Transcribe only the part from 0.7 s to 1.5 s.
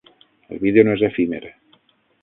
no és efímer.